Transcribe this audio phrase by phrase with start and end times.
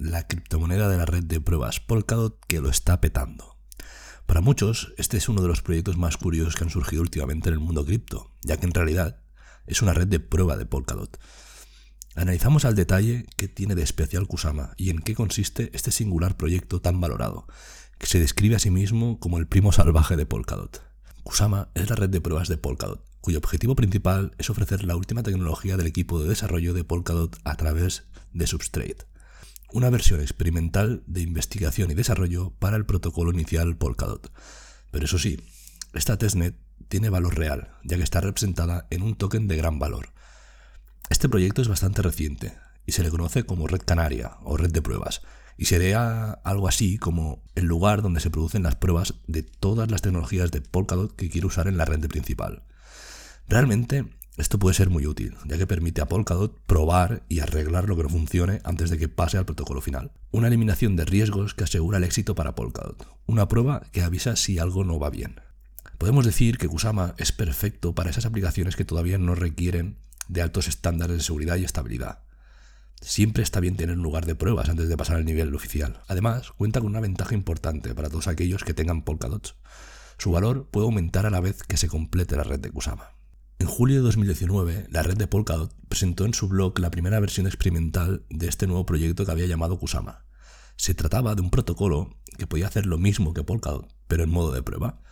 [0.00, 3.58] la criptomoneda de la red de pruebas Polkadot que lo está petando.
[4.24, 7.54] Para muchos, este es uno de los proyectos más curiosos que han surgido últimamente en
[7.54, 9.20] el mundo cripto, ya que en realidad
[9.66, 11.20] es una red de prueba de Polkadot.
[12.14, 16.80] Analizamos al detalle qué tiene de especial Kusama y en qué consiste este singular proyecto
[16.80, 17.46] tan valorado,
[17.98, 20.82] que se describe a sí mismo como el primo salvaje de Polkadot.
[21.24, 25.22] Kusama es la red de pruebas de Polkadot, cuyo objetivo principal es ofrecer la última
[25.22, 29.09] tecnología del equipo de desarrollo de Polkadot a través de Substrate
[29.72, 34.32] una versión experimental de investigación y desarrollo para el protocolo inicial Polkadot.
[34.90, 35.40] Pero eso sí,
[35.92, 36.56] esta testnet
[36.88, 40.10] tiene valor real, ya que está representada en un token de gran valor.
[41.08, 42.54] Este proyecto es bastante reciente
[42.86, 45.22] y se le conoce como red canaria o red de pruebas,
[45.56, 50.02] y sería algo así como el lugar donde se producen las pruebas de todas las
[50.02, 52.64] tecnologías de Polkadot que quiere usar en la red principal.
[53.46, 54.06] Realmente
[54.40, 58.02] esto puede ser muy útil, ya que permite a Polkadot probar y arreglar lo que
[58.02, 60.12] no funcione antes de que pase al protocolo final.
[60.30, 63.06] Una eliminación de riesgos que asegura el éxito para Polkadot.
[63.26, 65.40] Una prueba que avisa si algo no va bien.
[65.98, 70.68] Podemos decir que Kusama es perfecto para esas aplicaciones que todavía no requieren de altos
[70.68, 72.20] estándares de seguridad y estabilidad.
[73.00, 76.02] Siempre está bien tener un lugar de pruebas antes de pasar al nivel oficial.
[76.08, 79.56] Además, cuenta con una ventaja importante para todos aquellos que tengan Polkadot.
[80.18, 83.19] Su valor puede aumentar a la vez que se complete la red de Kusama.
[83.60, 87.46] En julio de 2019, la red de Polkadot presentó en su blog la primera versión
[87.46, 90.24] experimental de este nuevo proyecto que había llamado Kusama.
[90.76, 94.50] Se trataba de un protocolo que podía hacer lo mismo que Polkadot, pero en modo
[94.50, 95.02] de prueba.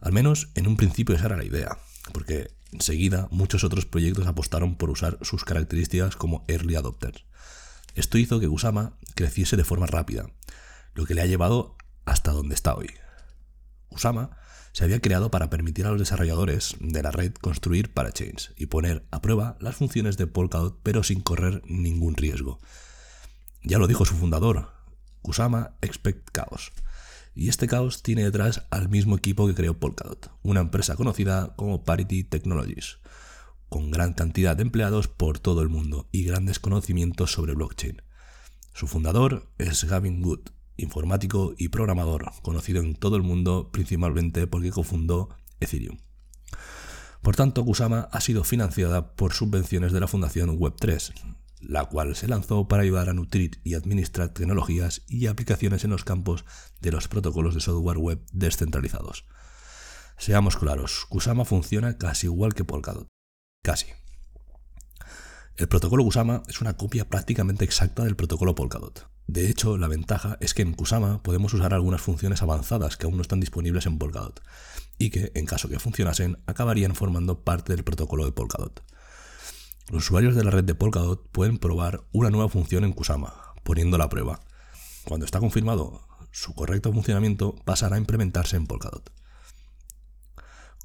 [0.00, 1.76] Al menos en un principio esa era la idea,
[2.14, 7.26] porque enseguida muchos otros proyectos apostaron por usar sus características como early adopters.
[7.94, 10.30] Esto hizo que Kusama creciese de forma rápida,
[10.94, 11.76] lo que le ha llevado
[12.06, 12.88] hasta donde está hoy.
[13.88, 14.30] Kusama
[14.72, 19.06] se había creado para permitir a los desarrolladores de la red construir parachains y poner
[19.10, 22.60] a prueba las funciones de Polkadot pero sin correr ningún riesgo.
[23.62, 24.70] Ya lo dijo su fundador,
[25.22, 26.72] Kusama Expect Chaos.
[27.34, 31.84] Y este caos tiene detrás al mismo equipo que creó Polkadot, una empresa conocida como
[31.84, 32.98] Parity Technologies,
[33.68, 38.02] con gran cantidad de empleados por todo el mundo y grandes conocimientos sobre blockchain.
[38.74, 44.70] Su fundador es Gavin Good, informático y programador, conocido en todo el mundo principalmente porque
[44.70, 45.28] cofundó
[45.60, 45.98] Ethereum.
[47.20, 51.12] Por tanto, Kusama ha sido financiada por subvenciones de la Fundación Web3,
[51.60, 56.04] la cual se lanzó para ayudar a nutrir y administrar tecnologías y aplicaciones en los
[56.04, 56.44] campos
[56.80, 59.26] de los protocolos de software web descentralizados.
[60.16, 63.08] Seamos claros, Kusama funciona casi igual que Polkadot.
[63.62, 63.86] Casi.
[65.56, 69.17] El protocolo Kusama es una copia prácticamente exacta del protocolo Polkadot.
[69.28, 73.16] De hecho, la ventaja es que en Kusama podemos usar algunas funciones avanzadas que aún
[73.16, 74.42] no están disponibles en Polkadot
[74.96, 78.82] y que, en caso que funcionasen, acabarían formando parte del protocolo de Polkadot.
[79.90, 83.34] Los usuarios de la red de Polkadot pueden probar una nueva función en Kusama,
[83.64, 84.40] poniendo la prueba.
[85.04, 89.12] Cuando está confirmado su correcto funcionamiento, pasará a implementarse en Polkadot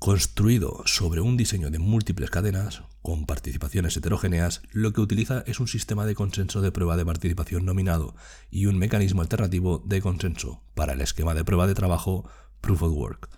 [0.04, 5.70] construido sobre un diseño de múltiples cadenas con participaciones heterogéneas, lo que utiliza es un
[5.70, 8.14] sistema de consenso de prueba de participación nominado
[8.52, 12.92] y un mecanismo alternativo de consenso para el esquema de prueba de trabajo Proof of
[12.92, 13.30] Work.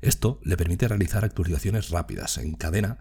[0.00, 3.00] Esto le permite realizar actualizaciones rápidas en cadena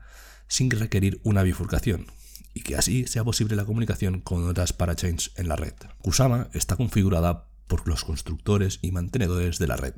[0.50, 2.07] sin requerir una bifurcación
[2.53, 5.75] y que así sea posible la comunicación con otras parachains en la red.
[6.01, 9.93] Kusama está configurada por los constructores y mantenedores de la red,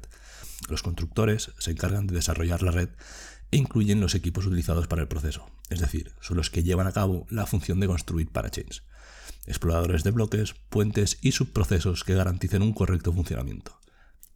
[0.69, 2.89] los constructores se encargan de desarrollar la red
[3.49, 6.91] e incluyen los equipos utilizados para el proceso, es decir, son los que llevan a
[6.91, 8.83] cabo la función de construir parachains,
[9.47, 13.79] exploradores de bloques, puentes y subprocesos que garanticen un correcto funcionamiento.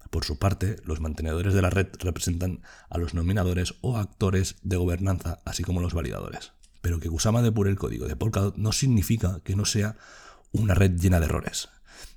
[0.10, 4.78] Por su parte, los mantenedores de la red representan a los nominadores o actores de
[4.78, 6.54] gobernanza, así como los validadores.
[6.82, 9.96] Pero que Kusama depure el código de Polkadot no significa que no sea
[10.52, 11.70] una red llena de errores.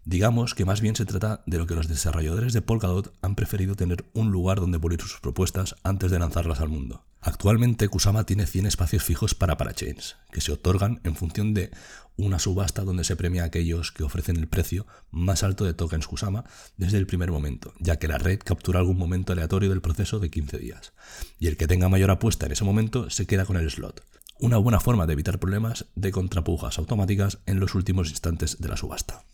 [0.04, 3.74] Digamos que más bien se trata de lo que los desarrolladores de Polkadot han preferido
[3.74, 7.04] tener un lugar donde pulir sus propuestas antes de lanzarlas al mundo.
[7.22, 11.70] Actualmente Kusama tiene 100 espacios fijos para parachains, que se otorgan en función de
[12.16, 16.06] una subasta donde se premia a aquellos que ofrecen el precio más alto de tokens
[16.06, 16.44] Kusama
[16.78, 20.30] desde el primer momento, ya que la red captura algún momento aleatorio del proceso de
[20.30, 20.92] 15 días.
[21.38, 24.02] Y el que tenga mayor apuesta en ese momento se queda con el slot.
[24.38, 28.78] Una buena forma de evitar problemas de contrapujas automáticas en los últimos instantes de la
[28.78, 29.24] subasta.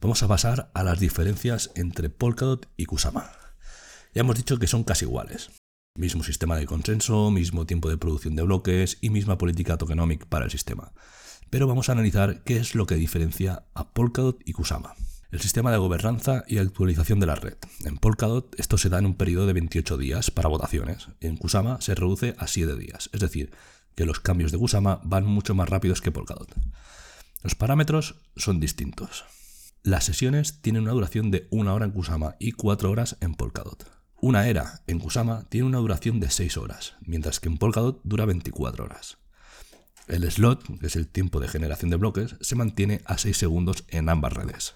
[0.00, 3.30] Vamos a pasar a las diferencias entre Polkadot y Kusama.
[4.14, 5.50] Ya hemos dicho que son casi iguales.
[5.96, 10.46] Mismo sistema de consenso, mismo tiempo de producción de bloques y misma política tokenomic para
[10.46, 10.92] el sistema.
[11.50, 14.94] Pero vamos a analizar qué es lo que diferencia a Polkadot y Kusama.
[15.30, 17.56] El sistema de gobernanza y actualización de la red.
[17.84, 21.08] En Polkadot esto se da en un periodo de 28 días para votaciones.
[21.20, 23.52] En Kusama se reduce a 7 días, es decir,
[23.94, 26.52] que los cambios de Kusama van mucho más rápidos que Polkadot.
[27.42, 29.24] Los parámetros son distintos.
[29.82, 33.90] Las sesiones tienen una duración de una hora en Kusama y 4 horas en Polkadot.
[34.20, 38.26] Una era en Kusama tiene una duración de 6 horas, mientras que en Polkadot dura
[38.26, 39.16] 24 horas.
[40.06, 43.84] El slot, que es el tiempo de generación de bloques, se mantiene a 6 segundos
[43.88, 44.74] en ambas redes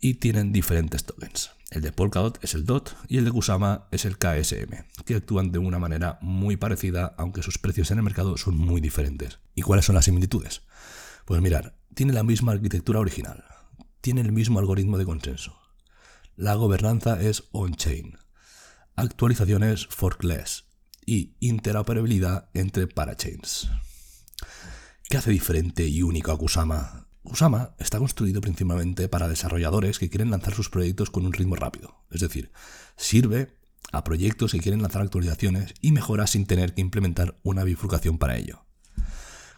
[0.00, 1.50] y tienen diferentes tokens.
[1.70, 5.52] El de Polkadot es el DOT y el de Kusama es el KSM, que actúan
[5.52, 9.38] de una manera muy parecida, aunque sus precios en el mercado son muy diferentes.
[9.54, 10.62] ¿Y cuáles son las similitudes?
[11.26, 13.44] Pues mirar, tiene la misma arquitectura original,
[14.02, 15.58] tiene el mismo algoritmo de consenso.
[16.36, 18.18] La gobernanza es on-chain,
[18.96, 20.64] actualizaciones forkless
[21.06, 23.70] y interoperabilidad entre parachains.
[25.08, 30.30] ¿Qué hace diferente y único a Kusama Kusama está construido principalmente para desarrolladores que quieren
[30.30, 31.94] lanzar sus proyectos con un ritmo rápido.
[32.10, 32.50] Es decir,
[32.96, 33.56] sirve
[33.92, 38.36] a proyectos que quieren lanzar actualizaciones y mejoras sin tener que implementar una bifurcación para
[38.36, 38.64] ello.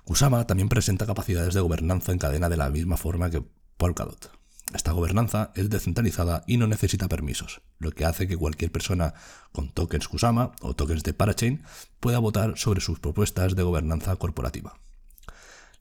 [0.05, 3.43] Kusama también presenta capacidades de gobernanza en cadena de la misma forma que
[3.77, 4.31] Polkadot.
[4.73, 9.15] Esta gobernanza es descentralizada y no necesita permisos, lo que hace que cualquier persona
[9.53, 11.63] con tokens Kusama o tokens de Parachain
[12.01, 14.75] pueda votar sobre sus propuestas de gobernanza corporativa.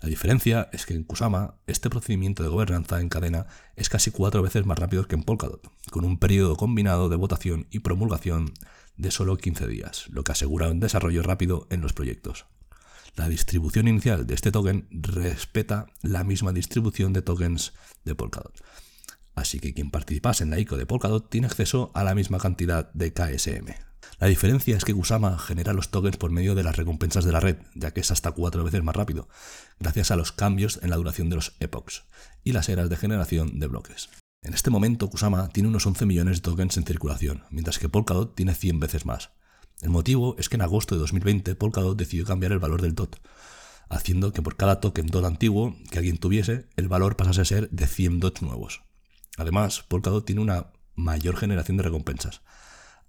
[0.01, 3.47] La diferencia es que en Kusama este procedimiento de gobernanza en cadena
[3.77, 7.67] es casi cuatro veces más rápido que en Polkadot, con un periodo combinado de votación
[7.71, 8.53] y promulgación
[8.97, 12.45] de solo 15 días, lo que asegura un desarrollo rápido en los proyectos.
[13.15, 17.73] La distribución inicial de este token respeta la misma distribución de tokens
[18.05, 18.59] de Polkadot.
[19.35, 22.91] Así que quien participase en la ICO de Polkadot tiene acceso a la misma cantidad
[22.93, 23.67] de KSM.
[24.19, 27.39] La diferencia es que Kusama genera los tokens por medio de las recompensas de la
[27.39, 29.27] red, ya que es hasta cuatro veces más rápido,
[29.79, 32.05] gracias a los cambios en la duración de los epochs
[32.43, 34.09] y las eras de generación de bloques.
[34.41, 38.35] En este momento, Kusama tiene unos 11 millones de tokens en circulación, mientras que Polkadot
[38.35, 39.31] tiene 100 veces más.
[39.83, 43.17] El motivo es que en agosto de 2020 Polkadot decidió cambiar el valor del DOT,
[43.89, 47.69] haciendo que por cada token DOT antiguo que alguien tuviese, el valor pasase a ser
[47.69, 48.81] de 100 DOTs nuevos.
[49.37, 52.41] Además, Polkadot tiene una mayor generación de recompensas,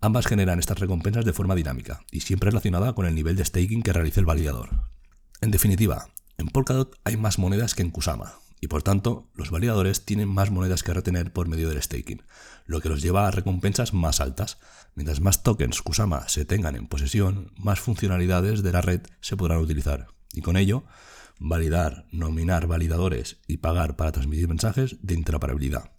[0.05, 3.82] Ambas generan estas recompensas de forma dinámica y siempre relacionada con el nivel de staking
[3.82, 4.69] que realice el validador.
[5.41, 10.06] En definitiva, en Polkadot hay más monedas que en Kusama, y por tanto, los validadores
[10.06, 12.22] tienen más monedas que retener por medio del staking,
[12.64, 14.56] lo que los lleva a recompensas más altas.
[14.94, 19.58] Mientras más tokens Kusama se tengan en posesión, más funcionalidades de la red se podrán
[19.58, 20.84] utilizar, y con ello,
[21.38, 25.90] validar, nominar validadores y pagar para transmitir mensajes de interoperabilidad.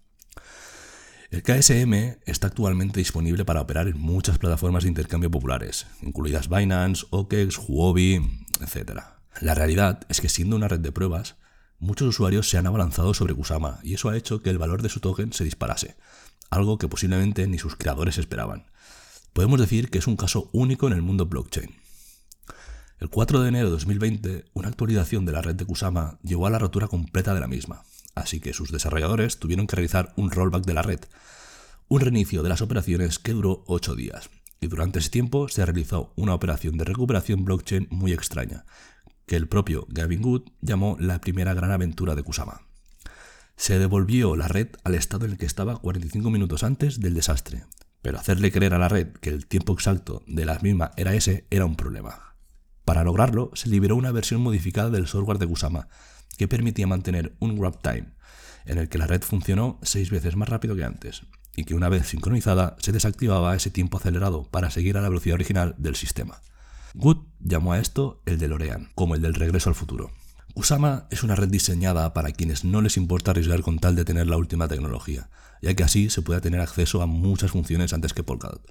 [1.29, 7.05] El KSM está actualmente disponible para operar en muchas plataformas de intercambio populares, incluidas Binance,
[7.11, 8.15] OKEx, Huobi,
[8.59, 9.01] etc.
[9.39, 11.35] La realidad es que siendo una red de pruebas,
[11.79, 14.89] muchos usuarios se han abalanzado sobre Kusama y eso ha hecho que el valor de
[14.89, 15.95] su token se disparase,
[16.49, 18.65] algo que posiblemente ni sus creadores esperaban.
[19.33, 21.75] Podemos decir que es un caso único en el mundo blockchain.
[22.99, 26.49] El 4 de enero de 2020, una actualización de la red de Kusama llevó a
[26.49, 27.83] la rotura completa de la misma,
[28.15, 31.01] así que sus desarrolladores tuvieron que realizar un rollback de la red,
[31.89, 34.29] un reinicio de las operaciones que duró 8 días.
[34.61, 38.65] Y durante ese tiempo se realizó una operación de recuperación blockchain muy extraña,
[39.25, 42.61] que el propio Gavin Good llamó la primera gran aventura de Kusama.
[43.57, 47.63] Se devolvió la red al estado en el que estaba 45 minutos antes del desastre,
[48.01, 51.47] pero hacerle creer a la red que el tiempo exacto de la misma era ese
[51.49, 52.35] era un problema.
[52.83, 55.87] Para lograrlo, se liberó una versión modificada del software de Kusama,
[56.37, 58.13] que permitía mantener un wrap time,
[58.65, 61.23] en el que la red funcionó seis veces más rápido que antes,
[61.55, 65.35] y que una vez sincronizada se desactivaba ese tiempo acelerado para seguir a la velocidad
[65.35, 66.41] original del sistema.
[66.97, 70.11] Good llamó a esto el de Lorean, como el del regreso al futuro.
[70.53, 74.27] Kusama es una red diseñada para quienes no les importa arriesgar con tal de tener
[74.27, 75.29] la última tecnología,
[75.61, 78.65] ya que así se puede tener acceso a muchas funciones antes que Polkadot.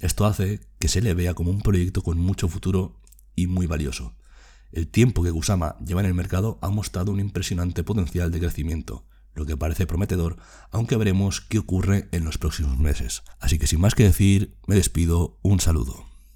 [0.00, 2.98] Esto hace que se le vea como un proyecto con mucho futuro
[3.34, 4.14] y muy valioso.
[4.72, 9.04] El tiempo que Kusama lleva en el mercado ha mostrado un impresionante potencial de crecimiento,
[9.34, 10.38] lo que parece prometedor,
[10.70, 13.22] aunque veremos qué ocurre en los próximos meses.
[13.38, 16.15] Así que sin más que decir, me despido, un saludo.